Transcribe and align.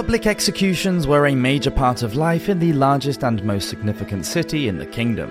Public 0.00 0.26
executions 0.26 1.06
were 1.06 1.26
a 1.26 1.34
major 1.34 1.70
part 1.70 2.02
of 2.02 2.16
life 2.16 2.48
in 2.48 2.58
the 2.58 2.72
largest 2.72 3.22
and 3.22 3.44
most 3.44 3.68
significant 3.68 4.24
city 4.24 4.66
in 4.66 4.78
the 4.78 4.86
kingdom. 4.86 5.30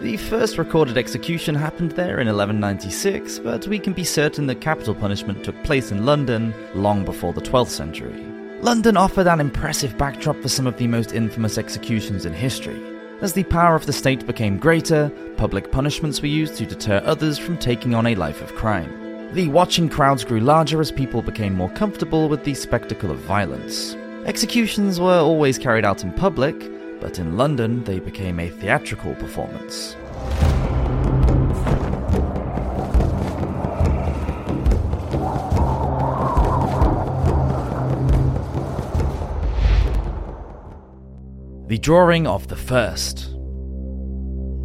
The 0.00 0.16
first 0.16 0.58
recorded 0.58 0.98
execution 0.98 1.54
happened 1.54 1.92
there 1.92 2.18
in 2.18 2.26
1196, 2.26 3.38
but 3.38 3.68
we 3.68 3.78
can 3.78 3.92
be 3.92 4.02
certain 4.02 4.48
that 4.48 4.60
capital 4.60 4.96
punishment 4.96 5.44
took 5.44 5.62
place 5.62 5.92
in 5.92 6.04
London 6.04 6.52
long 6.74 7.04
before 7.04 7.32
the 7.32 7.40
12th 7.40 7.68
century. 7.68 8.12
London 8.60 8.96
offered 8.96 9.28
an 9.28 9.38
impressive 9.38 9.96
backdrop 9.96 10.36
for 10.42 10.48
some 10.48 10.66
of 10.66 10.76
the 10.78 10.88
most 10.88 11.12
infamous 11.12 11.56
executions 11.56 12.26
in 12.26 12.32
history. 12.32 12.82
As 13.20 13.34
the 13.34 13.44
power 13.44 13.76
of 13.76 13.86
the 13.86 13.92
state 13.92 14.26
became 14.26 14.58
greater, 14.58 15.12
public 15.36 15.70
punishments 15.70 16.20
were 16.20 16.26
used 16.26 16.56
to 16.56 16.66
deter 16.66 17.00
others 17.04 17.38
from 17.38 17.56
taking 17.56 17.94
on 17.94 18.08
a 18.08 18.16
life 18.16 18.42
of 18.42 18.52
crime. 18.56 19.32
The 19.32 19.46
watching 19.46 19.88
crowds 19.88 20.24
grew 20.24 20.40
larger 20.40 20.80
as 20.80 20.90
people 20.90 21.22
became 21.22 21.54
more 21.54 21.70
comfortable 21.70 22.28
with 22.28 22.42
the 22.42 22.54
spectacle 22.54 23.12
of 23.12 23.18
violence. 23.18 23.94
Executions 24.28 25.00
were 25.00 25.20
always 25.20 25.56
carried 25.56 25.86
out 25.86 26.04
in 26.04 26.12
public, 26.12 26.54
but 27.00 27.18
in 27.18 27.38
London 27.38 27.82
they 27.84 27.98
became 27.98 28.38
a 28.38 28.50
theatrical 28.50 29.14
performance. 29.14 29.96
The 41.68 41.78
drawing 41.78 42.26
of 42.26 42.48
the 42.48 42.56
first. 42.56 43.34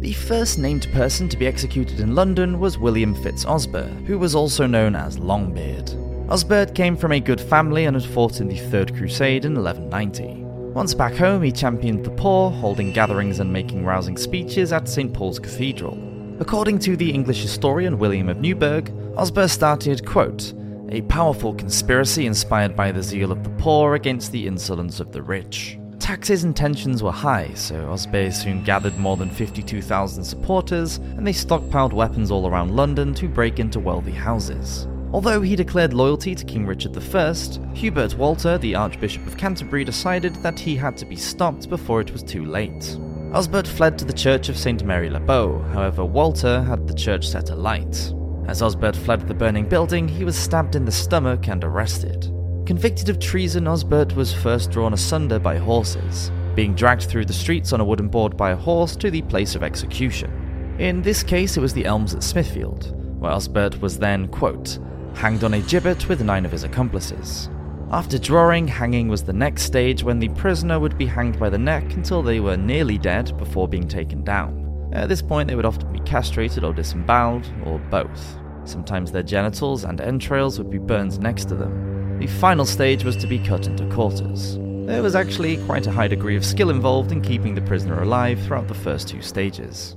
The 0.00 0.12
first 0.12 0.58
named 0.58 0.88
person 0.92 1.30
to 1.30 1.38
be 1.38 1.46
executed 1.46 2.00
in 2.00 2.14
London 2.14 2.60
was 2.60 2.76
William 2.76 3.14
Fitz 3.14 3.46
Osbert, 3.46 4.04
who 4.04 4.18
was 4.18 4.34
also 4.34 4.66
known 4.66 4.94
as 4.94 5.16
Longbeard. 5.16 6.13
Osbert 6.28 6.74
came 6.74 6.96
from 6.96 7.12
a 7.12 7.20
good 7.20 7.40
family 7.40 7.84
and 7.84 7.94
had 7.94 8.10
fought 8.10 8.40
in 8.40 8.48
the 8.48 8.56
Third 8.56 8.96
Crusade 8.96 9.44
in 9.44 9.62
1190. 9.62 10.42
Once 10.72 10.94
back 10.94 11.14
home, 11.14 11.42
he 11.42 11.52
championed 11.52 12.02
the 12.02 12.10
poor, 12.10 12.50
holding 12.50 12.94
gatherings 12.94 13.40
and 13.40 13.52
making 13.52 13.84
rousing 13.84 14.16
speeches 14.16 14.72
at 14.72 14.88
St. 14.88 15.12
Paul's 15.12 15.38
Cathedral. 15.38 15.98
According 16.40 16.78
to 16.80 16.96
the 16.96 17.12
English 17.12 17.42
historian 17.42 17.98
William 17.98 18.30
of 18.30 18.38
Newburgh, 18.38 18.86
Osbert 19.18 19.50
started, 19.50 20.06
quote, 20.06 20.54
a 20.88 21.02
powerful 21.02 21.52
conspiracy 21.52 22.24
inspired 22.24 22.74
by 22.74 22.90
the 22.90 23.02
zeal 23.02 23.30
of 23.30 23.44
the 23.44 23.50
poor 23.50 23.94
against 23.94 24.32
the 24.32 24.46
insolence 24.46 25.00
of 25.00 25.12
the 25.12 25.22
rich. 25.22 25.78
Tax's 25.98 26.42
intentions 26.42 27.02
were 27.02 27.12
high, 27.12 27.52
so 27.52 27.74
Osbert 27.92 28.32
soon 28.32 28.64
gathered 28.64 28.96
more 28.96 29.18
than 29.18 29.28
52,000 29.28 30.24
supporters, 30.24 30.96
and 30.96 31.26
they 31.26 31.32
stockpiled 31.32 31.92
weapons 31.92 32.30
all 32.30 32.48
around 32.48 32.74
London 32.74 33.12
to 33.12 33.28
break 33.28 33.58
into 33.58 33.78
wealthy 33.78 34.10
houses. 34.10 34.88
Although 35.14 35.42
he 35.42 35.54
declared 35.54 35.94
loyalty 35.94 36.34
to 36.34 36.44
King 36.44 36.66
Richard 36.66 36.98
I, 36.98 37.34
Hubert 37.72 38.18
Walter, 38.18 38.58
the 38.58 38.74
Archbishop 38.74 39.24
of 39.28 39.36
Canterbury, 39.36 39.84
decided 39.84 40.34
that 40.42 40.58
he 40.58 40.74
had 40.74 40.96
to 40.96 41.06
be 41.06 41.14
stopped 41.14 41.70
before 41.70 42.00
it 42.00 42.10
was 42.10 42.24
too 42.24 42.44
late. 42.44 42.98
Osbert 43.32 43.68
fled 43.68 43.96
to 43.96 44.04
the 44.04 44.12
church 44.12 44.48
of 44.48 44.56
St. 44.56 44.82
Mary 44.82 45.08
Le 45.08 45.20
Bow, 45.20 45.60
however, 45.72 46.04
Walter 46.04 46.64
had 46.64 46.88
the 46.88 46.94
church 46.94 47.28
set 47.28 47.50
alight. 47.50 48.12
As 48.48 48.60
Osbert 48.60 48.96
fled 48.96 49.28
the 49.28 49.34
burning 49.34 49.68
building, 49.68 50.08
he 50.08 50.24
was 50.24 50.36
stabbed 50.36 50.74
in 50.74 50.84
the 50.84 50.90
stomach 50.90 51.46
and 51.46 51.62
arrested. 51.62 52.24
Convicted 52.66 53.08
of 53.08 53.20
treason, 53.20 53.68
Osbert 53.68 54.16
was 54.16 54.34
first 54.34 54.72
drawn 54.72 54.94
asunder 54.94 55.38
by 55.38 55.58
horses, 55.58 56.32
being 56.56 56.74
dragged 56.74 57.04
through 57.04 57.26
the 57.26 57.32
streets 57.32 57.72
on 57.72 57.80
a 57.80 57.84
wooden 57.84 58.08
board 58.08 58.36
by 58.36 58.50
a 58.50 58.56
horse 58.56 58.96
to 58.96 59.12
the 59.12 59.22
place 59.22 59.54
of 59.54 59.62
execution. 59.62 60.76
In 60.80 61.02
this 61.02 61.22
case, 61.22 61.56
it 61.56 61.60
was 61.60 61.72
the 61.72 61.84
Elms 61.84 62.16
at 62.16 62.24
Smithfield, 62.24 62.92
where 63.20 63.30
Osbert 63.30 63.80
was 63.80 64.00
then, 64.00 64.26
quote, 64.26 64.80
hanged 65.14 65.44
on 65.44 65.54
a 65.54 65.60
gibbet 65.60 66.08
with 66.08 66.22
nine 66.22 66.44
of 66.44 66.52
his 66.52 66.64
accomplices. 66.64 67.48
After 67.90 68.18
drawing, 68.18 68.66
hanging 68.66 69.08
was 69.08 69.22
the 69.22 69.32
next 69.32 69.62
stage 69.62 70.02
when 70.02 70.18
the 70.18 70.28
prisoner 70.30 70.80
would 70.80 70.98
be 70.98 71.06
hanged 71.06 71.38
by 71.38 71.48
the 71.48 71.58
neck 71.58 71.94
until 71.94 72.22
they 72.22 72.40
were 72.40 72.56
nearly 72.56 72.98
dead 72.98 73.36
before 73.38 73.68
being 73.68 73.86
taken 73.86 74.24
down. 74.24 74.90
At 74.92 75.08
this 75.08 75.22
point, 75.22 75.48
they 75.48 75.54
would 75.54 75.64
often 75.64 75.92
be 75.92 76.00
castrated 76.00 76.64
or 76.64 76.72
disemboweled, 76.72 77.46
or 77.64 77.78
both. 77.90 78.38
Sometimes 78.64 79.12
their 79.12 79.22
genitals 79.22 79.84
and 79.84 80.00
entrails 80.00 80.58
would 80.58 80.70
be 80.70 80.78
burned 80.78 81.20
next 81.20 81.46
to 81.48 81.54
them. 81.54 82.18
The 82.18 82.26
final 82.26 82.64
stage 82.64 83.04
was 83.04 83.16
to 83.16 83.26
be 83.26 83.38
cut 83.38 83.66
into 83.66 83.88
quarters. 83.94 84.56
There 84.86 85.02
was 85.02 85.14
actually 85.14 85.56
quite 85.64 85.86
a 85.86 85.92
high 85.92 86.08
degree 86.08 86.36
of 86.36 86.44
skill 86.44 86.70
involved 86.70 87.12
in 87.12 87.22
keeping 87.22 87.54
the 87.54 87.62
prisoner 87.62 88.02
alive 88.02 88.40
throughout 88.42 88.68
the 88.68 88.74
first 88.74 89.08
two 89.08 89.22
stages. 89.22 89.96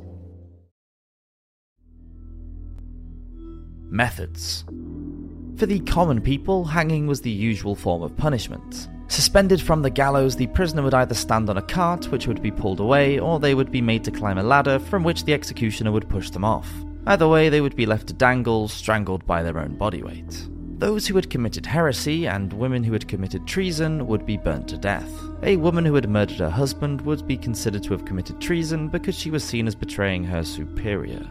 Methods 3.89 4.65
for 5.57 5.65
the 5.65 5.79
common 5.81 6.21
people, 6.21 6.65
hanging 6.65 7.07
was 7.07 7.21
the 7.21 7.31
usual 7.31 7.75
form 7.75 8.03
of 8.03 8.15
punishment. 8.15 8.87
Suspended 9.07 9.61
from 9.61 9.81
the 9.81 9.89
gallows, 9.89 10.35
the 10.35 10.47
prisoner 10.47 10.83
would 10.83 10.93
either 10.93 11.15
stand 11.15 11.49
on 11.49 11.57
a 11.57 11.61
cart, 11.61 12.11
which 12.11 12.27
would 12.27 12.41
be 12.41 12.51
pulled 12.51 12.79
away, 12.79 13.19
or 13.19 13.39
they 13.39 13.55
would 13.55 13.71
be 13.71 13.81
made 13.81 14.03
to 14.03 14.11
climb 14.11 14.37
a 14.37 14.43
ladder 14.43 14.79
from 14.79 15.03
which 15.03 15.23
the 15.23 15.33
executioner 15.33 15.91
would 15.91 16.09
push 16.09 16.29
them 16.29 16.43
off. 16.43 16.69
Either 17.07 17.27
way, 17.27 17.49
they 17.49 17.61
would 17.61 17.75
be 17.75 17.85
left 17.85 18.07
to 18.07 18.13
dangle, 18.13 18.67
strangled 18.67 19.25
by 19.25 19.41
their 19.41 19.57
own 19.59 19.75
body 19.75 20.03
weight. 20.03 20.47
Those 20.77 21.07
who 21.07 21.15
had 21.15 21.29
committed 21.29 21.65
heresy 21.65 22.27
and 22.27 22.53
women 22.53 22.83
who 22.83 22.93
had 22.93 23.07
committed 23.07 23.47
treason 23.47 24.05
would 24.05 24.25
be 24.25 24.37
burnt 24.37 24.67
to 24.67 24.77
death. 24.77 25.11
A 25.41 25.55
woman 25.55 25.85
who 25.85 25.95
had 25.95 26.07
murdered 26.07 26.37
her 26.37 26.49
husband 26.49 27.01
would 27.01 27.25
be 27.25 27.37
considered 27.37 27.81
to 27.83 27.93
have 27.93 28.05
committed 28.05 28.39
treason 28.39 28.89
because 28.89 29.17
she 29.17 29.31
was 29.31 29.43
seen 29.43 29.65
as 29.67 29.73
betraying 29.73 30.23
her 30.25 30.43
superior. 30.43 31.25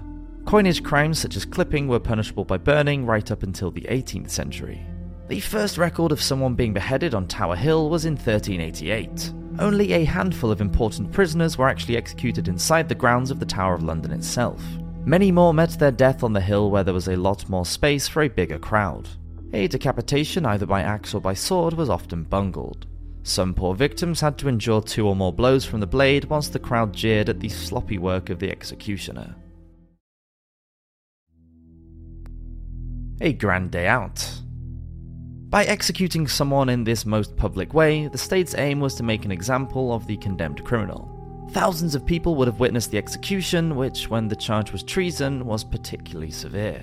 Coinage 0.47 0.85
crimes 0.85 1.19
such 1.19 1.35
as 1.35 1.45
clipping 1.45 1.89
were 1.89 1.99
punishable 1.99 2.45
by 2.45 2.57
burning 2.57 3.05
right 3.05 3.33
up 3.33 3.43
until 3.43 3.73
the 3.73 3.81
18th 3.91 4.31
century. 4.31 4.81
The 5.27 5.41
first 5.41 5.77
record 5.77 6.13
of 6.13 6.23
someone 6.23 6.55
being 6.55 6.73
beheaded 6.73 7.15
on 7.15 7.27
Tower 7.27 7.57
Hill 7.57 7.91
was 7.91 8.05
in 8.05 8.13
1388. 8.13 9.33
Only 9.59 9.93
a 9.93 10.05
handful 10.05 10.53
of 10.53 10.61
important 10.61 11.11
prisoners 11.11 11.59
were 11.59 11.69
actually 11.69 11.97
executed 11.97 12.47
inside 12.47 12.89
the 12.89 12.95
grounds 12.95 13.33
of 13.33 13.41
the 13.41 13.47
Tower 13.47 13.75
of 13.75 13.83
London 13.83 14.13
itself. 14.13 14.63
Many 15.05 15.33
more 15.33 15.53
met 15.53 15.71
their 15.81 15.91
death 15.91 16.23
on 16.23 16.33
the 16.33 16.41
hill 16.41 16.71
where 16.71 16.85
there 16.85 16.95
was 16.95 17.09
a 17.09 17.17
lot 17.17 17.49
more 17.49 17.67
space 17.67 18.07
for 18.07 18.23
a 18.23 18.29
bigger 18.29 18.61
crowd. 18.61 19.09
A 19.53 19.67
decapitation, 19.67 20.47
either 20.47 20.67
by 20.67 20.81
axe 20.83 21.13
or 21.13 21.21
by 21.21 21.35
sword, 21.35 21.75
was 21.75 21.91
often 21.91 22.23
bungled. 22.23 22.87
Some 23.25 23.53
poor 23.53 23.75
victims 23.75 24.21
had 24.21 24.39
to 24.39 24.49
endure 24.49 24.81
two 24.81 25.09
or 25.09 25.17
more 25.17 25.33
blows 25.33 25.65
from 25.65 25.81
the 25.81 25.89
blade 25.89 26.27
whilst 26.27 26.53
the 26.53 26.61
crowd 26.61 26.93
jeered 26.93 27.29
at 27.29 27.41
the 27.41 27.49
sloppy 27.49 27.99
work 27.99 28.31
of 28.31 28.39
the 28.39 28.53
executioner. 28.53 29.35
A 33.21 33.33
grand 33.33 33.71
day 33.71 33.87
out. 33.87 34.29
By 35.49 35.65
executing 35.65 36.27
someone 36.27 36.69
in 36.69 36.85
this 36.85 37.07
most 37.07 37.37
public 37.37 37.73
way, 37.73 38.09
the 38.09 38.19
state's 38.19 38.55
aim 38.57 38.81
was 38.81 38.95
to 38.97 39.03
make 39.03 39.25
an 39.25 39.31
example 39.31 39.95
of 39.95 40.07
the 40.07 40.17
condemned 40.19 40.65
criminal. 40.65 41.13
Thousands 41.53 41.95
of 41.95 42.05
people 42.05 42.35
would 42.35 42.49
have 42.49 42.61
witnessed 42.61 42.91
the 42.91 42.99
execution, 42.99 43.77
which, 43.77 44.11
when 44.11 44.29
the 44.29 44.37
charge 44.37 44.73
was 44.73 44.83
treason, 44.83 45.47
was 45.47 45.65
particularly 45.65 46.31
severe. 46.31 46.83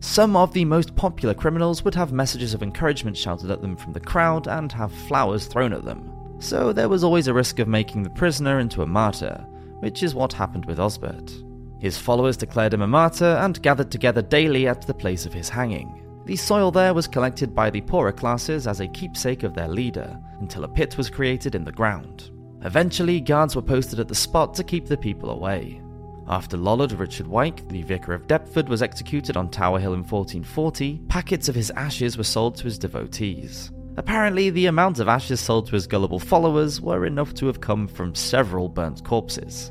Some 0.00 0.36
of 0.36 0.52
the 0.52 0.66
most 0.66 0.94
popular 0.94 1.34
criminals 1.34 1.82
would 1.82 1.94
have 1.94 2.12
messages 2.12 2.52
of 2.52 2.62
encouragement 2.62 3.16
shouted 3.16 3.50
at 3.50 3.62
them 3.62 3.74
from 3.74 3.94
the 3.94 4.00
crowd 4.00 4.46
and 4.46 4.70
have 4.70 4.92
flowers 4.92 5.46
thrown 5.46 5.72
at 5.72 5.84
them. 5.84 6.12
So 6.40 6.72
there 6.72 6.90
was 6.90 7.02
always 7.02 7.26
a 7.26 7.34
risk 7.34 7.58
of 7.58 7.68
making 7.68 8.02
the 8.02 8.10
prisoner 8.10 8.60
into 8.60 8.82
a 8.82 8.86
martyr, 8.86 9.44
which 9.80 10.02
is 10.02 10.14
what 10.14 10.32
happened 10.32 10.66
with 10.66 10.78
Osbert. 10.78 11.43
His 11.84 11.98
followers 11.98 12.38
declared 12.38 12.72
him 12.72 12.80
a 12.80 12.86
martyr 12.86 13.36
and 13.42 13.60
gathered 13.60 13.90
together 13.90 14.22
daily 14.22 14.66
at 14.66 14.86
the 14.86 14.94
place 14.94 15.26
of 15.26 15.34
his 15.34 15.50
hanging. 15.50 16.02
The 16.24 16.34
soil 16.34 16.70
there 16.70 16.94
was 16.94 17.06
collected 17.06 17.54
by 17.54 17.68
the 17.68 17.82
poorer 17.82 18.10
classes 18.10 18.66
as 18.66 18.80
a 18.80 18.88
keepsake 18.88 19.42
of 19.42 19.52
their 19.52 19.68
leader, 19.68 20.18
until 20.40 20.64
a 20.64 20.68
pit 20.68 20.96
was 20.96 21.10
created 21.10 21.54
in 21.54 21.62
the 21.62 21.70
ground. 21.70 22.30
Eventually, 22.62 23.20
guards 23.20 23.54
were 23.54 23.60
posted 23.60 24.00
at 24.00 24.08
the 24.08 24.14
spot 24.14 24.54
to 24.54 24.64
keep 24.64 24.86
the 24.86 24.96
people 24.96 25.28
away. 25.28 25.82
After 26.26 26.56
Lollard 26.56 26.92
Richard 26.92 27.26
Wyke, 27.26 27.68
the 27.68 27.82
vicar 27.82 28.14
of 28.14 28.28
Deptford, 28.28 28.70
was 28.70 28.80
executed 28.80 29.36
on 29.36 29.50
Tower 29.50 29.78
Hill 29.78 29.92
in 29.92 30.04
1440, 30.04 31.02
packets 31.08 31.50
of 31.50 31.54
his 31.54 31.70
ashes 31.72 32.16
were 32.16 32.24
sold 32.24 32.56
to 32.56 32.64
his 32.64 32.78
devotees. 32.78 33.72
Apparently, 33.98 34.48
the 34.48 34.64
amount 34.64 35.00
of 35.00 35.08
ashes 35.08 35.38
sold 35.38 35.66
to 35.66 35.74
his 35.74 35.86
gullible 35.86 36.18
followers 36.18 36.80
were 36.80 37.04
enough 37.04 37.34
to 37.34 37.46
have 37.46 37.60
come 37.60 37.86
from 37.86 38.14
several 38.14 38.70
burnt 38.70 39.04
corpses. 39.04 39.70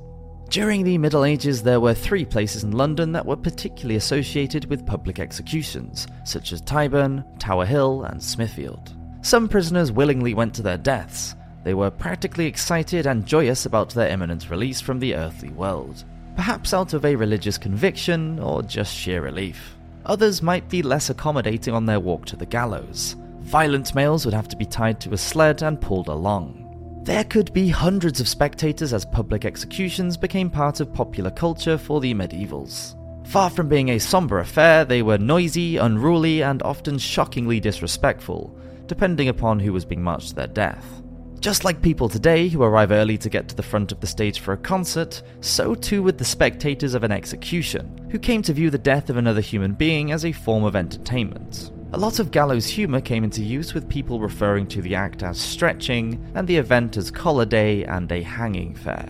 During 0.49 0.83
the 0.83 0.97
Middle 0.99 1.25
Ages, 1.25 1.63
there 1.63 1.79
were 1.79 1.93
three 1.93 2.25
places 2.25 2.63
in 2.63 2.71
London 2.71 3.11
that 3.13 3.25
were 3.25 3.35
particularly 3.35 3.95
associated 3.95 4.65
with 4.65 4.85
public 4.85 5.19
executions, 5.19 6.07
such 6.25 6.51
as 6.51 6.61
Tyburn, 6.61 7.23
Tower 7.39 7.65
Hill, 7.65 8.03
and 8.03 8.21
Smithfield. 8.21 8.95
Some 9.23 9.47
prisoners 9.47 9.91
willingly 9.91 10.33
went 10.33 10.53
to 10.55 10.61
their 10.61 10.77
deaths. 10.77 11.35
They 11.63 11.73
were 11.73 11.89
practically 11.89 12.45
excited 12.45 13.07
and 13.07 13.25
joyous 13.25 13.65
about 13.65 13.89
their 13.91 14.09
imminent 14.09 14.49
release 14.49 14.81
from 14.81 14.99
the 14.99 15.15
earthly 15.15 15.49
world, 15.49 16.03
perhaps 16.35 16.73
out 16.73 16.93
of 16.93 17.05
a 17.05 17.15
religious 17.15 17.57
conviction 17.57 18.37
or 18.39 18.61
just 18.61 18.93
sheer 18.93 19.21
relief. 19.21 19.75
Others 20.05 20.41
might 20.41 20.69
be 20.69 20.83
less 20.83 21.09
accommodating 21.09 21.73
on 21.73 21.85
their 21.85 21.99
walk 21.99 22.25
to 22.25 22.35
the 22.35 22.45
gallows. 22.45 23.15
Violent 23.39 23.95
males 23.95 24.25
would 24.25 24.33
have 24.33 24.49
to 24.49 24.57
be 24.57 24.65
tied 24.65 24.99
to 24.99 25.13
a 25.13 25.17
sled 25.17 25.63
and 25.63 25.79
pulled 25.79 26.09
along. 26.09 26.62
There 27.03 27.25
could 27.25 27.51
be 27.51 27.67
hundreds 27.67 28.21
of 28.21 28.29
spectators 28.29 28.93
as 28.93 29.03
public 29.03 29.43
executions 29.43 30.15
became 30.15 30.49
part 30.49 30.79
of 30.79 30.93
popular 30.93 31.31
culture 31.31 31.77
for 31.77 31.99
the 31.99 32.13
medievals. 32.13 32.95
Far 33.27 33.49
from 33.49 33.67
being 33.67 33.89
a 33.89 33.99
somber 33.99 34.39
affair, 34.39 34.85
they 34.85 35.01
were 35.01 35.17
noisy, 35.17 35.75
unruly, 35.75 36.41
and 36.41 36.63
often 36.63 36.97
shockingly 36.97 37.59
disrespectful, 37.59 38.57
depending 38.87 39.27
upon 39.27 39.59
who 39.59 39.73
was 39.73 39.83
being 39.83 40.01
marched 40.01 40.29
to 40.29 40.35
their 40.35 40.47
death. 40.47 41.01
Just 41.41 41.65
like 41.65 41.81
people 41.81 42.07
today 42.07 42.47
who 42.47 42.63
arrive 42.63 42.93
early 42.93 43.17
to 43.17 43.29
get 43.29 43.49
to 43.49 43.55
the 43.55 43.61
front 43.61 43.91
of 43.91 43.99
the 43.99 44.07
stage 44.07 44.39
for 44.39 44.53
a 44.53 44.57
concert, 44.57 45.23
so 45.41 45.75
too 45.75 46.03
would 46.03 46.17
the 46.17 46.23
spectators 46.23 46.93
of 46.93 47.03
an 47.03 47.11
execution, 47.11 48.07
who 48.11 48.17
came 48.17 48.41
to 48.43 48.53
view 48.53 48.69
the 48.69 48.77
death 48.77 49.09
of 49.09 49.17
another 49.17 49.41
human 49.41 49.73
being 49.73 50.13
as 50.13 50.23
a 50.23 50.31
form 50.31 50.63
of 50.63 50.77
entertainment. 50.77 51.72
A 51.93 51.97
lot 52.03 52.17
of 52.17 52.31
gallows 52.31 52.65
humour 52.65 53.01
came 53.01 53.23
into 53.23 53.43
use 53.43 53.75
with 53.75 53.87
people 53.87 54.19
referring 54.19 54.65
to 54.69 54.81
the 54.81 54.95
act 54.95 55.21
as 55.21 55.39
stretching 55.39 56.19
and 56.33 56.47
the 56.47 56.57
event 56.57 56.97
as 56.97 57.11
collar 57.11 57.45
day 57.45 57.83
and 57.85 58.11
a 58.11 58.23
hanging 58.23 58.73
fair. 58.73 59.07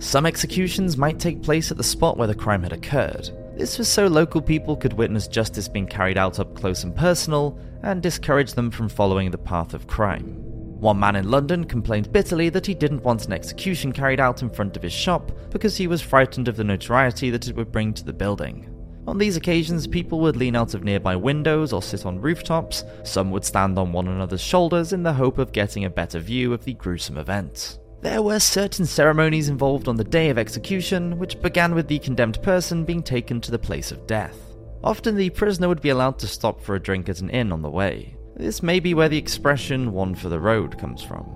Some 0.00 0.26
executions 0.26 0.96
might 0.96 1.20
take 1.20 1.44
place 1.44 1.70
at 1.70 1.76
the 1.76 1.84
spot 1.84 2.16
where 2.16 2.26
the 2.26 2.34
crime 2.34 2.64
had 2.64 2.72
occurred. 2.72 3.30
This 3.56 3.78
was 3.78 3.86
so 3.86 4.08
local 4.08 4.42
people 4.42 4.76
could 4.76 4.94
witness 4.94 5.28
justice 5.28 5.68
being 5.68 5.86
carried 5.86 6.18
out 6.18 6.40
up 6.40 6.56
close 6.56 6.82
and 6.82 6.94
personal 6.94 7.56
and 7.84 8.02
discourage 8.02 8.54
them 8.54 8.72
from 8.72 8.88
following 8.88 9.30
the 9.30 9.38
path 9.38 9.72
of 9.72 9.86
crime. 9.86 10.42
One 10.80 10.98
man 10.98 11.14
in 11.14 11.30
London 11.30 11.66
complained 11.66 12.12
bitterly 12.12 12.48
that 12.48 12.66
he 12.66 12.74
didn't 12.74 13.04
want 13.04 13.26
an 13.26 13.32
execution 13.32 13.92
carried 13.92 14.18
out 14.18 14.42
in 14.42 14.50
front 14.50 14.76
of 14.76 14.82
his 14.82 14.92
shop 14.92 15.30
because 15.50 15.76
he 15.76 15.86
was 15.86 16.02
frightened 16.02 16.48
of 16.48 16.56
the 16.56 16.64
notoriety 16.64 17.30
that 17.30 17.46
it 17.46 17.54
would 17.54 17.70
bring 17.70 17.94
to 17.94 18.04
the 18.04 18.12
building. 18.12 18.74
On 19.08 19.16
these 19.16 19.38
occasions, 19.38 19.86
people 19.86 20.20
would 20.20 20.36
lean 20.36 20.54
out 20.54 20.74
of 20.74 20.84
nearby 20.84 21.16
windows 21.16 21.72
or 21.72 21.80
sit 21.80 22.04
on 22.04 22.20
rooftops, 22.20 22.84
some 23.04 23.30
would 23.30 23.42
stand 23.42 23.78
on 23.78 23.90
one 23.90 24.06
another's 24.06 24.42
shoulders 24.42 24.92
in 24.92 25.02
the 25.02 25.14
hope 25.14 25.38
of 25.38 25.50
getting 25.50 25.86
a 25.86 25.90
better 25.90 26.18
view 26.18 26.52
of 26.52 26.62
the 26.66 26.74
gruesome 26.74 27.16
event. 27.16 27.78
There 28.02 28.20
were 28.20 28.38
certain 28.38 28.84
ceremonies 28.84 29.48
involved 29.48 29.88
on 29.88 29.96
the 29.96 30.04
day 30.04 30.28
of 30.28 30.36
execution, 30.36 31.18
which 31.18 31.40
began 31.40 31.74
with 31.74 31.88
the 31.88 31.98
condemned 32.00 32.42
person 32.42 32.84
being 32.84 33.02
taken 33.02 33.40
to 33.40 33.50
the 33.50 33.58
place 33.58 33.90
of 33.90 34.06
death. 34.06 34.36
Often 34.84 35.16
the 35.16 35.30
prisoner 35.30 35.68
would 35.68 35.80
be 35.80 35.88
allowed 35.88 36.18
to 36.18 36.26
stop 36.26 36.60
for 36.60 36.74
a 36.74 36.80
drink 36.80 37.08
at 37.08 37.22
an 37.22 37.30
inn 37.30 37.50
on 37.50 37.62
the 37.62 37.70
way. 37.70 38.14
This 38.36 38.62
may 38.62 38.78
be 38.78 38.92
where 38.92 39.08
the 39.08 39.16
expression 39.16 39.90
one 39.90 40.14
for 40.16 40.28
the 40.28 40.38
road 40.38 40.76
comes 40.76 41.02
from. 41.02 41.26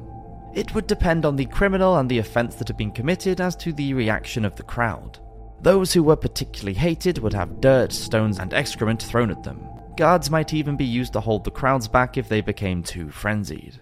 It 0.55 0.75
would 0.75 0.87
depend 0.87 1.25
on 1.25 1.37
the 1.37 1.47
criminal 1.47 1.97
and 1.97 2.11
the 2.11 2.19
offence 2.19 2.57
that 2.57 2.69
had 2.69 2.77
been 2.77 2.93
committed 2.93 3.41
as 3.41 3.57
to 3.57 3.73
the 3.73 3.95
reaction 3.95 4.45
of 4.45 4.57
the 4.57 4.63
crowd. 4.63 5.19
Those 5.63 5.93
who 5.93 6.03
were 6.03 6.17
particularly 6.17 6.75
hated 6.75 7.19
would 7.19 7.33
have 7.33 7.61
dirt, 7.61 7.93
stones, 7.93 8.39
and 8.39 8.53
excrement 8.53 9.03
thrown 9.03 9.31
at 9.31 9.43
them. 9.43 9.61
Guards 9.97 10.31
might 10.31 10.53
even 10.53 10.77
be 10.77 10.85
used 10.85 11.13
to 11.13 11.21
hold 11.21 11.45
the 11.45 11.51
crowds 11.51 11.89
back 11.89 12.17
if 12.17 12.29
they 12.29 12.41
became 12.41 12.83
too 12.83 13.11
frenzied. 13.11 13.81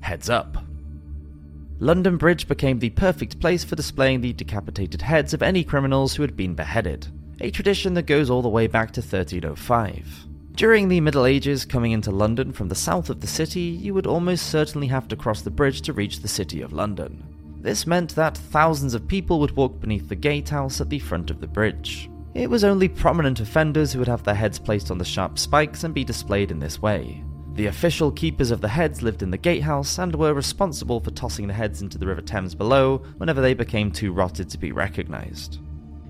Heads 0.00 0.28
up. 0.28 0.56
London 1.78 2.16
Bridge 2.16 2.46
became 2.46 2.78
the 2.78 2.90
perfect 2.90 3.40
place 3.40 3.64
for 3.64 3.74
displaying 3.74 4.20
the 4.20 4.32
decapitated 4.32 5.02
heads 5.02 5.32
of 5.32 5.42
any 5.42 5.64
criminals 5.64 6.14
who 6.14 6.22
had 6.22 6.36
been 6.36 6.54
beheaded 6.54 7.08
a 7.42 7.50
tradition 7.50 7.94
that 7.94 8.06
goes 8.06 8.30
all 8.30 8.40
the 8.40 8.48
way 8.48 8.68
back 8.68 8.92
to 8.92 9.00
1305. 9.00 10.31
During 10.54 10.88
the 10.88 11.00
Middle 11.00 11.24
Ages, 11.24 11.64
coming 11.64 11.92
into 11.92 12.10
London 12.10 12.52
from 12.52 12.68
the 12.68 12.74
south 12.74 13.08
of 13.08 13.20
the 13.20 13.26
city, 13.26 13.60
you 13.60 13.94
would 13.94 14.06
almost 14.06 14.48
certainly 14.48 14.86
have 14.88 15.08
to 15.08 15.16
cross 15.16 15.40
the 15.40 15.50
bridge 15.50 15.80
to 15.82 15.94
reach 15.94 16.20
the 16.20 16.28
City 16.28 16.60
of 16.60 16.74
London. 16.74 17.24
This 17.60 17.86
meant 17.86 18.14
that 18.16 18.36
thousands 18.36 18.92
of 18.92 19.08
people 19.08 19.40
would 19.40 19.56
walk 19.56 19.80
beneath 19.80 20.08
the 20.08 20.14
gatehouse 20.14 20.80
at 20.80 20.90
the 20.90 20.98
front 20.98 21.30
of 21.30 21.40
the 21.40 21.46
bridge. 21.46 22.10
It 22.34 22.50
was 22.50 22.64
only 22.64 22.88
prominent 22.88 23.40
offenders 23.40 23.92
who 23.92 24.00
would 24.00 24.08
have 24.08 24.24
their 24.24 24.34
heads 24.34 24.58
placed 24.58 24.90
on 24.90 24.98
the 24.98 25.04
sharp 25.04 25.38
spikes 25.38 25.84
and 25.84 25.94
be 25.94 26.04
displayed 26.04 26.50
in 26.50 26.58
this 26.58 26.82
way. 26.82 27.24
The 27.54 27.66
official 27.66 28.10
keepers 28.12 28.50
of 28.50 28.60
the 28.60 28.68
heads 28.68 29.02
lived 29.02 29.22
in 29.22 29.30
the 29.30 29.38
gatehouse 29.38 29.98
and 29.98 30.14
were 30.14 30.34
responsible 30.34 31.00
for 31.00 31.10
tossing 31.12 31.46
the 31.46 31.54
heads 31.54 31.82
into 31.82 31.98
the 31.98 32.06
River 32.06 32.22
Thames 32.22 32.54
below 32.54 32.98
whenever 33.16 33.40
they 33.40 33.54
became 33.54 33.90
too 33.90 34.12
rotted 34.12 34.50
to 34.50 34.58
be 34.58 34.72
recognised. 34.72 35.60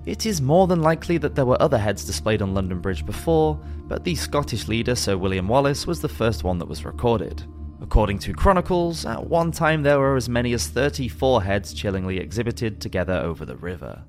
It 0.05 0.25
is 0.25 0.41
more 0.41 0.67
than 0.67 0.81
likely 0.81 1.17
that 1.19 1.33
there 1.35 1.45
were 1.45 1.61
other 1.61 1.77
heads 1.77 2.03
displayed 2.03 2.41
on 2.41 2.53
London 2.53 2.79
Bridge 2.81 3.05
before, 3.05 3.57
but 3.87 4.03
the 4.03 4.15
Scottish 4.15 4.67
leader 4.67 4.95
Sir 4.95 5.17
William 5.17 5.47
Wallace 5.47 5.87
was 5.87 6.01
the 6.01 6.09
first 6.09 6.43
one 6.43 6.59
that 6.59 6.67
was 6.67 6.83
recorded. 6.83 7.43
According 7.81 8.19
to 8.19 8.33
chronicles, 8.33 9.05
at 9.05 9.27
one 9.27 9.51
time 9.51 9.83
there 9.83 9.99
were 9.99 10.17
as 10.17 10.27
many 10.27 10.53
as 10.53 10.67
34 10.67 11.43
heads 11.43 11.73
chillingly 11.73 12.17
exhibited 12.17 12.81
together 12.81 13.13
over 13.13 13.45
the 13.45 13.55
river. 13.55 14.03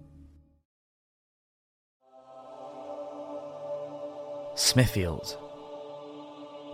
Smithfield. 4.56 5.36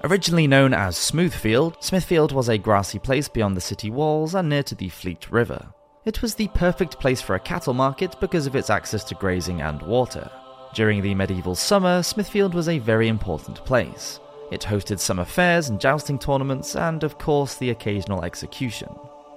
Originally 0.02 0.46
known 0.46 0.73
as 0.73 0.96
Smoothfield, 0.96 1.82
Smithfield 1.82 2.32
was 2.32 2.49
a 2.49 2.56
grassy 2.56 2.99
place 2.99 3.28
beyond 3.28 3.55
the 3.55 3.61
city 3.61 3.90
walls 3.90 4.34
and 4.34 4.49
near 4.49 4.62
to 4.62 4.75
the 4.75 4.88
Fleet 4.88 5.31
River. 5.31 5.75
It 6.06 6.23
was 6.23 6.35
the 6.35 6.49
perfect 6.49 6.99
place 6.99 7.20
for 7.20 7.35
a 7.35 7.41
cattle 7.41 7.75
market 7.75 8.17
because 8.20 8.47
of 8.47 8.56
its 8.56 8.70
access 8.70 9.05
to 9.05 9.14
grazing 9.14 9.61
and 9.61 9.82
water. 9.82 10.31
During 10.73 11.02
the 11.02 11.14
medieval 11.14 11.55
summer, 11.55 12.02
Smithfield 12.02 12.55
was 12.55 12.70
a 12.70 12.79
very 12.79 13.08
important 13.08 13.62
place. 13.67 14.19
It 14.50 14.62
hosted 14.62 14.99
summer 14.99 15.26
fairs 15.26 15.69
and 15.69 15.79
jousting 15.79 16.19
tournaments, 16.19 16.75
and 16.75 17.05
of 17.05 17.19
course, 17.19 17.56
the 17.56 17.69
occasional 17.69 18.25
execution. 18.25 18.88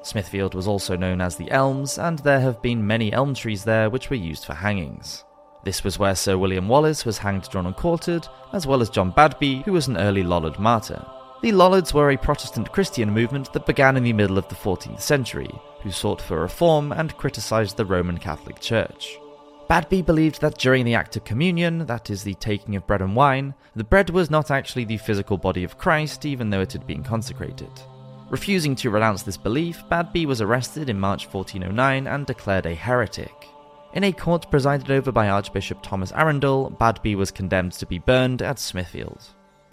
Smithfield 0.04 0.56
was 0.56 0.66
also 0.66 0.96
known 0.96 1.20
as 1.20 1.36
the 1.36 1.52
Elms, 1.52 1.98
and 1.98 2.20
there 2.20 2.40
have 2.40 2.62
been 2.62 2.88
many 2.88 3.12
elm 3.12 3.34
trees 3.34 3.66
there 3.66 3.90
which 3.90 4.10
were 4.10 4.16
used 4.16 4.46
for 4.46 4.54
hangings. 4.54 5.26
This 5.66 5.84
was 5.84 6.00
where 6.00 6.16
Sir 6.16 6.38
William 6.38 6.70
Wallace 6.70 7.04
was 7.04 7.18
hanged, 7.18 7.50
drawn, 7.50 7.66
and 7.66 7.76
quartered, 7.76 8.26
as 8.54 8.66
well 8.66 8.82
as 8.82 8.90
John 8.90 9.12
Badby, 9.12 9.64
who 9.66 9.74
was 9.74 9.88
an 9.88 9.98
early 9.98 10.24
Lollard 10.24 10.60
martyr. 10.60 11.06
The 11.44 11.52
Lollards 11.52 11.94
were 11.94 12.10
a 12.10 12.16
Protestant 12.16 12.72
Christian 12.72 13.12
movement 13.12 13.52
that 13.52 13.66
began 13.66 13.98
in 13.98 14.04
the 14.04 14.14
middle 14.14 14.38
of 14.38 14.48
the 14.48 14.56
14th 14.56 15.02
century, 15.02 15.54
who 15.82 15.92
sought 15.92 16.22
for 16.22 16.40
reform 16.40 16.94
and 16.94 17.18
criticised 17.18 17.76
the 17.76 17.84
Roman 17.84 18.18
Catholic 18.18 18.62
Church. 18.62 19.20
Badby 19.70 20.06
believed 20.06 20.40
that 20.40 20.58
during 20.58 20.86
the 20.86 20.96
act 20.96 21.18
of 21.18 21.26
communion, 21.26 21.86
that 21.86 22.10
is, 22.10 22.24
the 22.24 22.36
taking 22.36 22.78
of 22.78 22.88
bread 22.88 23.02
and 23.02 23.14
wine, 23.14 23.54
the 23.76 23.84
bread 23.84 24.10
was 24.10 24.32
not 24.32 24.52
actually 24.52 24.86
the 24.86 24.96
physical 24.96 25.38
body 25.38 25.66
of 25.66 25.78
Christ, 25.78 26.24
even 26.24 26.50
though 26.50 26.62
it 26.62 26.72
had 26.72 26.88
been 26.88 27.04
consecrated. 27.04 27.72
Refusing 28.30 28.74
to 28.78 28.90
renounce 28.90 29.24
this 29.24 29.36
belief, 29.36 29.84
Badby 29.92 30.26
was 30.26 30.40
arrested 30.40 30.90
in 30.90 30.98
March 30.98 31.26
1409 31.26 32.08
and 32.08 32.26
declared 32.26 32.68
a 32.68 32.74
heretic. 32.74 33.50
In 33.94 34.06
a 34.06 34.14
court 34.14 34.50
presided 34.50 34.90
over 34.90 35.12
by 35.12 35.28
Archbishop 35.28 35.80
Thomas 35.84 36.14
Arundel, 36.14 36.74
Badby 36.80 37.18
was 37.18 37.32
condemned 37.32 37.74
to 37.74 37.86
be 37.86 38.00
burned 38.00 38.42
at 38.42 38.60
Smithfield. 38.60 39.22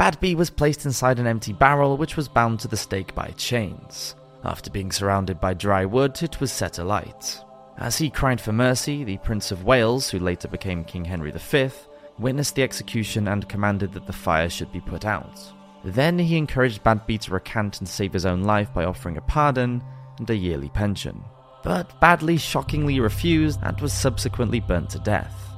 Badby 0.00 0.35
was 0.35 0.49
placed 0.49 0.87
inside 0.87 1.19
an 1.19 1.26
empty 1.26 1.52
barrel 1.52 1.99
which 1.99 2.17
was 2.17 2.26
bound 2.26 2.58
to 2.61 2.69
the 2.69 2.76
stake 2.79 3.14
by 3.14 3.26
chains. 3.37 4.14
After 4.43 4.70
being 4.70 4.91
surrounded 4.91 5.38
by 5.43 5.52
dry 5.52 5.85
wood, 5.85 6.23
it 6.23 6.41
was 6.41 6.50
set 6.50 6.79
alight. 6.79 7.38
As 7.76 7.99
he 7.99 8.08
cried 8.08 8.41
for 8.41 8.50
mercy, 8.50 9.05
the 9.05 9.19
Prince 9.19 9.52
of 9.52 9.64
Wales, 9.64 10.08
who 10.08 10.19
later 10.19 10.49
became 10.49 10.85
King 10.85 11.05
Henry 11.05 11.31
V, 11.31 11.69
witnessed 12.19 12.55
the 12.55 12.62
execution 12.62 13.29
and 13.29 13.47
commanded 13.47 13.93
that 13.93 14.06
the 14.06 14.12
fire 14.14 14.49
should 14.49 14.73
be 14.73 14.81
put 14.81 15.05
out. 15.05 15.38
Then 15.85 16.19
he 16.19 16.38
encouraged 16.38 16.83
Badby 16.83 17.21
to 17.21 17.33
recant 17.33 17.80
and 17.80 17.87
save 17.87 18.14
his 18.14 18.25
own 18.25 18.45
life 18.45 18.73
by 18.73 18.87
offering 18.87 19.19
a 19.19 19.21
pardon 19.21 19.85
and 20.19 20.30
a 20.30 20.35
yearly 20.35 20.71
pension. 20.71 21.23
But 21.62 22.00
Badby 22.00 22.40
shockingly 22.40 23.00
refused 23.00 23.61
and 23.62 23.78
was 23.83 23.92
subsequently 23.92 24.61
burnt 24.61 24.88
to 24.90 24.99
death. 25.00 25.50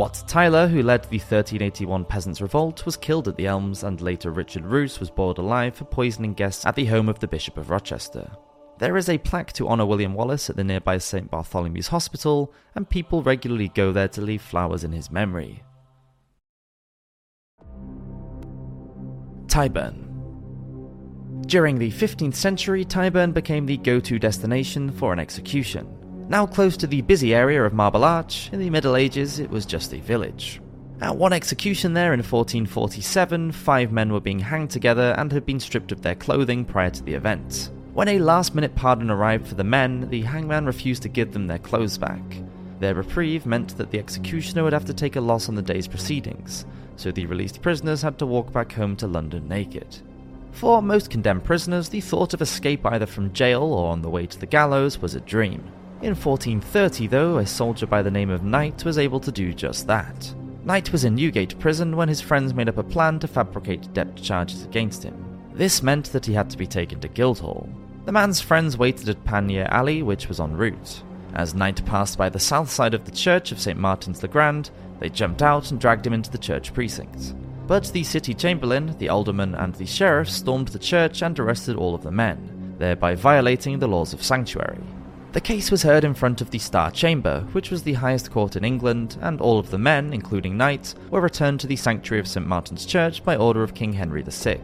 Wat 0.00 0.24
Tyler, 0.26 0.66
who 0.66 0.82
led 0.82 1.02
the 1.02 1.18
1381 1.18 2.06
Peasants' 2.06 2.40
Revolt, 2.40 2.86
was 2.86 2.96
killed 2.96 3.28
at 3.28 3.36
the 3.36 3.46
Elms, 3.46 3.84
and 3.84 4.00
later 4.00 4.30
Richard 4.30 4.64
Roose 4.64 4.98
was 4.98 5.10
boiled 5.10 5.36
alive 5.36 5.74
for 5.74 5.84
poisoning 5.84 6.32
guests 6.32 6.64
at 6.64 6.74
the 6.74 6.86
home 6.86 7.06
of 7.06 7.18
the 7.18 7.28
Bishop 7.28 7.58
of 7.58 7.68
Rochester. 7.68 8.30
There 8.78 8.96
is 8.96 9.10
a 9.10 9.18
plaque 9.18 9.52
to 9.52 9.68
honour 9.68 9.84
William 9.84 10.14
Wallace 10.14 10.48
at 10.48 10.56
the 10.56 10.64
nearby 10.64 10.96
St 10.96 11.30
Bartholomew's 11.30 11.88
Hospital, 11.88 12.50
and 12.74 12.88
people 12.88 13.22
regularly 13.22 13.68
go 13.68 13.92
there 13.92 14.08
to 14.08 14.22
leave 14.22 14.40
flowers 14.40 14.84
in 14.84 14.92
his 14.92 15.10
memory. 15.10 15.62
Tyburn. 19.48 20.06
During 21.46 21.78
the 21.78 21.90
15th 21.90 22.36
century, 22.36 22.86
Tyburn 22.86 23.34
became 23.34 23.66
the 23.66 23.76
go 23.76 24.00
to 24.00 24.18
destination 24.18 24.92
for 24.92 25.12
an 25.12 25.18
execution. 25.18 25.99
Now 26.30 26.46
close 26.46 26.76
to 26.76 26.86
the 26.86 27.02
busy 27.02 27.34
area 27.34 27.64
of 27.64 27.72
Marble 27.72 28.04
Arch, 28.04 28.50
in 28.52 28.60
the 28.60 28.70
Middle 28.70 28.94
Ages 28.94 29.40
it 29.40 29.50
was 29.50 29.66
just 29.66 29.92
a 29.92 29.98
village. 29.98 30.60
At 31.00 31.16
one 31.16 31.32
execution 31.32 31.92
there 31.92 32.12
in 32.14 32.20
1447, 32.20 33.50
five 33.50 33.90
men 33.90 34.12
were 34.12 34.20
being 34.20 34.38
hanged 34.38 34.70
together 34.70 35.12
and 35.18 35.32
had 35.32 35.44
been 35.44 35.58
stripped 35.58 35.90
of 35.90 36.02
their 36.02 36.14
clothing 36.14 36.64
prior 36.64 36.90
to 36.90 37.02
the 37.02 37.14
event. 37.14 37.72
When 37.94 38.06
a 38.06 38.20
last 38.20 38.54
minute 38.54 38.76
pardon 38.76 39.10
arrived 39.10 39.48
for 39.48 39.56
the 39.56 39.64
men, 39.64 40.08
the 40.08 40.22
hangman 40.22 40.66
refused 40.66 41.02
to 41.02 41.08
give 41.08 41.32
them 41.32 41.48
their 41.48 41.58
clothes 41.58 41.98
back. 41.98 42.22
Their 42.78 42.94
reprieve 42.94 43.44
meant 43.44 43.76
that 43.76 43.90
the 43.90 43.98
executioner 43.98 44.62
would 44.62 44.72
have 44.72 44.84
to 44.84 44.94
take 44.94 45.16
a 45.16 45.20
loss 45.20 45.48
on 45.48 45.56
the 45.56 45.62
day's 45.62 45.88
proceedings, 45.88 46.64
so 46.94 47.10
the 47.10 47.26
released 47.26 47.60
prisoners 47.60 48.02
had 48.02 48.20
to 48.20 48.26
walk 48.26 48.52
back 48.52 48.70
home 48.70 48.94
to 48.98 49.08
London 49.08 49.48
naked. 49.48 49.98
For 50.52 50.80
most 50.80 51.10
condemned 51.10 51.42
prisoners, 51.42 51.88
the 51.88 52.00
thought 52.00 52.34
of 52.34 52.40
escape 52.40 52.86
either 52.86 53.06
from 53.06 53.32
jail 53.32 53.64
or 53.64 53.90
on 53.90 54.02
the 54.02 54.10
way 54.10 54.26
to 54.26 54.38
the 54.38 54.46
gallows 54.46 55.02
was 55.02 55.16
a 55.16 55.20
dream. 55.20 55.72
In 56.02 56.14
1430, 56.14 57.08
though, 57.08 57.36
a 57.36 57.46
soldier 57.46 57.86
by 57.86 58.00
the 58.00 58.10
name 58.10 58.30
of 58.30 58.42
Knight 58.42 58.86
was 58.86 58.96
able 58.96 59.20
to 59.20 59.30
do 59.30 59.52
just 59.52 59.86
that. 59.86 60.34
Knight 60.64 60.92
was 60.92 61.04
in 61.04 61.14
Newgate 61.14 61.58
prison 61.58 61.94
when 61.94 62.08
his 62.08 62.22
friends 62.22 62.54
made 62.54 62.70
up 62.70 62.78
a 62.78 62.82
plan 62.82 63.18
to 63.18 63.28
fabricate 63.28 63.92
debt 63.92 64.16
charges 64.16 64.64
against 64.64 65.02
him. 65.02 65.38
This 65.52 65.82
meant 65.82 66.06
that 66.12 66.24
he 66.24 66.32
had 66.32 66.48
to 66.50 66.56
be 66.56 66.66
taken 66.66 67.00
to 67.00 67.08
Guildhall. 67.08 67.68
The 68.06 68.12
man's 68.12 68.40
friends 68.40 68.78
waited 68.78 69.10
at 69.10 69.24
Pannier 69.24 69.68
Alley, 69.70 70.02
which 70.02 70.26
was 70.26 70.40
en 70.40 70.56
route. 70.56 71.02
As 71.34 71.54
Knight 71.54 71.84
passed 71.84 72.16
by 72.16 72.30
the 72.30 72.38
south 72.38 72.70
side 72.70 72.94
of 72.94 73.04
the 73.04 73.10
church 73.10 73.52
of 73.52 73.60
St. 73.60 73.78
Martin's 73.78 74.22
le 74.22 74.28
Grand, 74.28 74.70
they 75.00 75.10
jumped 75.10 75.42
out 75.42 75.70
and 75.70 75.78
dragged 75.78 76.06
him 76.06 76.14
into 76.14 76.30
the 76.30 76.38
church 76.38 76.72
precincts. 76.72 77.34
But 77.66 77.92
the 77.92 78.04
city 78.04 78.32
chamberlain, 78.32 78.96
the 78.96 79.10
alderman, 79.10 79.54
and 79.54 79.74
the 79.74 79.84
sheriff 79.84 80.30
stormed 80.30 80.68
the 80.68 80.78
church 80.78 81.20
and 81.20 81.38
arrested 81.38 81.76
all 81.76 81.94
of 81.94 82.02
the 82.02 82.10
men, 82.10 82.74
thereby 82.78 83.16
violating 83.16 83.78
the 83.78 83.86
laws 83.86 84.14
of 84.14 84.22
sanctuary. 84.22 84.80
The 85.32 85.40
case 85.40 85.70
was 85.70 85.84
heard 85.84 86.02
in 86.02 86.14
front 86.14 86.40
of 86.40 86.50
the 86.50 86.58
Star 86.58 86.90
Chamber, 86.90 87.46
which 87.52 87.70
was 87.70 87.84
the 87.84 87.92
highest 87.92 88.32
court 88.32 88.56
in 88.56 88.64
England, 88.64 89.16
and 89.20 89.40
all 89.40 89.60
of 89.60 89.70
the 89.70 89.78
men, 89.78 90.12
including 90.12 90.56
knights, 90.56 90.96
were 91.08 91.20
returned 91.20 91.60
to 91.60 91.68
the 91.68 91.76
sanctuary 91.76 92.18
of 92.18 92.26
St. 92.26 92.44
Martin's 92.44 92.84
Church 92.84 93.22
by 93.22 93.36
order 93.36 93.62
of 93.62 93.72
King 93.72 93.92
Henry 93.92 94.22
VI. 94.22 94.58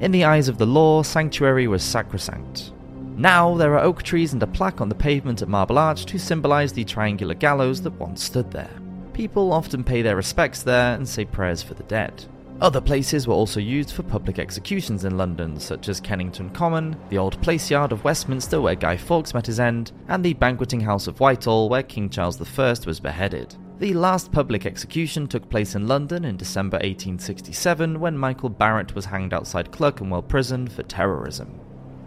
In 0.00 0.12
the 0.12 0.24
eyes 0.24 0.48
of 0.48 0.58
the 0.58 0.66
law, 0.66 1.02
sanctuary 1.02 1.66
was 1.66 1.82
sacrosanct. 1.82 2.72
Now, 3.16 3.56
there 3.56 3.72
are 3.74 3.84
oak 3.84 4.02
trees 4.02 4.34
and 4.34 4.42
a 4.42 4.46
plaque 4.46 4.82
on 4.82 4.90
the 4.90 4.94
pavement 4.94 5.40
at 5.40 5.48
Marble 5.48 5.78
Arch 5.78 6.04
to 6.06 6.18
symbolise 6.18 6.74
the 6.74 6.84
triangular 6.84 7.34
gallows 7.34 7.80
that 7.80 7.98
once 7.98 8.22
stood 8.22 8.50
there. 8.50 8.70
People 9.14 9.50
often 9.50 9.82
pay 9.82 10.02
their 10.02 10.16
respects 10.16 10.62
there 10.62 10.94
and 10.94 11.08
say 11.08 11.24
prayers 11.24 11.62
for 11.62 11.72
the 11.72 11.84
dead. 11.84 12.26
Other 12.62 12.80
places 12.80 13.26
were 13.26 13.34
also 13.34 13.58
used 13.58 13.90
for 13.90 14.04
public 14.04 14.38
executions 14.38 15.04
in 15.04 15.16
London, 15.16 15.58
such 15.58 15.88
as 15.88 16.00
Kennington 16.00 16.48
Common, 16.50 16.96
the 17.08 17.18
old 17.18 17.42
place 17.42 17.68
yard 17.68 17.90
of 17.90 18.04
Westminster 18.04 18.60
where 18.60 18.76
Guy 18.76 18.96
Fawkes 18.96 19.34
met 19.34 19.46
his 19.46 19.58
end, 19.58 19.90
and 20.06 20.24
the 20.24 20.34
banqueting 20.34 20.80
house 20.80 21.08
of 21.08 21.18
Whitehall 21.18 21.68
where 21.68 21.82
King 21.82 22.08
Charles 22.08 22.40
I 22.40 22.76
was 22.86 23.00
beheaded. 23.00 23.56
The 23.80 23.94
last 23.94 24.30
public 24.30 24.64
execution 24.64 25.26
took 25.26 25.50
place 25.50 25.74
in 25.74 25.88
London 25.88 26.24
in 26.24 26.36
December 26.36 26.76
1867 26.76 27.98
when 27.98 28.16
Michael 28.16 28.48
Barrett 28.48 28.94
was 28.94 29.06
hanged 29.06 29.34
outside 29.34 29.72
Clerkenwell 29.72 30.22
Prison 30.22 30.68
for 30.68 30.84
terrorism. 30.84 31.58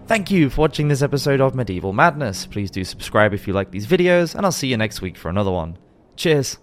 Thank 0.08 0.32
you 0.32 0.50
for 0.50 0.62
watching 0.62 0.88
this 0.88 1.02
episode 1.02 1.42
of 1.42 1.54
Medieval 1.54 1.92
Madness. 1.92 2.46
Please 2.46 2.72
do 2.72 2.86
subscribe 2.86 3.34
if 3.34 3.46
you 3.46 3.52
like 3.52 3.72
these 3.72 3.88
videos, 3.88 4.36
and 4.36 4.46
I'll 4.46 4.54
see 4.54 4.70
you 4.70 4.78
next 4.78 5.02
week 5.02 5.18
for 5.18 5.28
another 5.28 5.52
one. 5.52 5.78
Cheers! 6.16 6.60